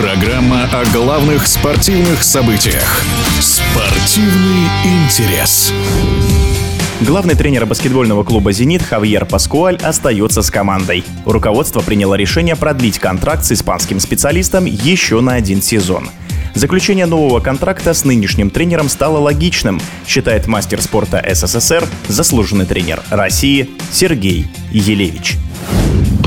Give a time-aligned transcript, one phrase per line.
[0.00, 3.02] о главных спортивных событиях.
[3.40, 5.72] Спортивный интерес.
[7.00, 11.04] Главный тренер баскетбольного клуба «Зенит» Хавьер Паскуаль остается с командой.
[11.24, 16.08] Руководство приняло решение продлить контракт с испанским специалистом еще на один сезон.
[16.54, 23.68] Заключение нового контракта с нынешним тренером стало логичным, считает мастер спорта СССР, заслуженный тренер России
[23.90, 25.38] Сергей Елевич.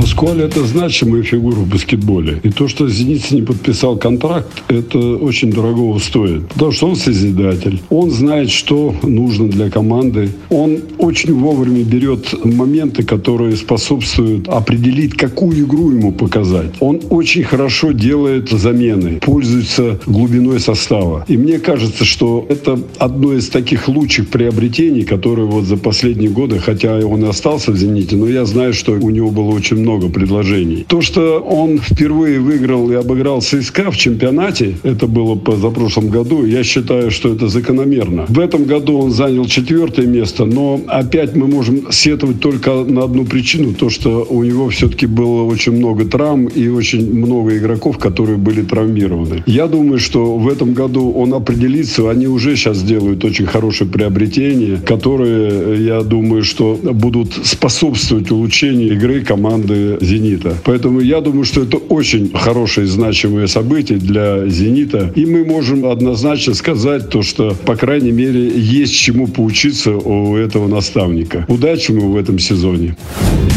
[0.00, 2.40] Паскуаль– это значимая фигура в баскетболе.
[2.42, 6.48] И то, что «Зенит» не подписал контракт, это очень дорогого стоит.
[6.48, 7.82] Потому что он созидатель.
[7.90, 10.30] Он знает, что нужно для команды.
[10.48, 16.70] Он очень вовремя берет моменты, которые способствуют определить, какую игру ему показать.
[16.80, 21.26] Он очень хорошо делает замены, пользуется глубиной состава.
[21.28, 26.58] И мне кажется, что это одно из таких лучших приобретений, которые вот за последние годы,
[26.58, 29.89] хотя он и остался в «Зените», но я знаю, что у него было очень много
[29.90, 30.84] много предложений.
[30.88, 36.46] То, что он впервые выиграл и обыграл ЦСКА в чемпионате, это было за прошлом году,
[36.46, 38.26] я считаю, что это закономерно.
[38.28, 43.24] В этом году он занял четвертое место, но опять мы можем сетовать только на одну
[43.24, 48.38] причину, то, что у него все-таки было очень много травм и очень много игроков, которые
[48.38, 49.42] были травмированы.
[49.46, 54.76] Я думаю, что в этом году он определится, они уже сейчас делают очень хорошее приобретение,
[54.76, 60.54] которые, я думаю, что будут способствовать улучшению игры команды «Зенита».
[60.64, 65.12] Поэтому я думаю, что это очень хорошее и значимое событие для «Зенита».
[65.16, 70.68] И мы можем однозначно сказать то, что, по крайней мере, есть чему поучиться у этого
[70.68, 71.44] наставника.
[71.48, 72.96] Удачи ему в этом сезоне.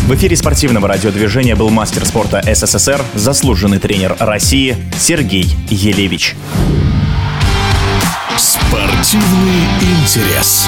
[0.07, 6.35] В эфире спортивного радиодвижения был мастер спорта СССР, заслуженный тренер России Сергей Елевич.
[8.37, 10.67] Спортивный интерес.